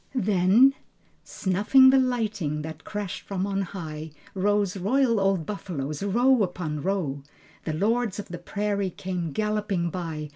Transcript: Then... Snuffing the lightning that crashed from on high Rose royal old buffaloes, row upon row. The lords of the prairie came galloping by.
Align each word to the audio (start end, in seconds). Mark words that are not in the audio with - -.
Then... 0.15 0.73
Snuffing 1.23 1.91
the 1.91 1.99
lightning 1.99 2.63
that 2.63 2.83
crashed 2.83 3.21
from 3.21 3.45
on 3.45 3.61
high 3.61 4.09
Rose 4.33 4.75
royal 4.75 5.19
old 5.19 5.45
buffaloes, 5.45 6.01
row 6.01 6.41
upon 6.41 6.81
row. 6.81 7.21
The 7.65 7.73
lords 7.73 8.17
of 8.17 8.29
the 8.29 8.39
prairie 8.39 8.89
came 8.89 9.31
galloping 9.31 9.91
by. 9.91 10.29